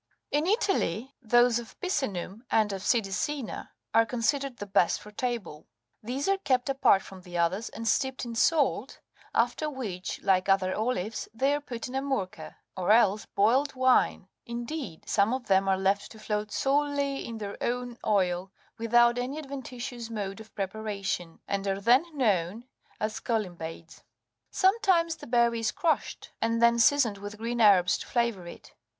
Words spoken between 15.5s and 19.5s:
are left to float solely in their own oil,38 without any